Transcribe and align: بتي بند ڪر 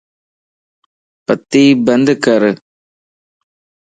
بتي 1.25 1.63
بند 1.85 2.07
ڪر 2.25 2.41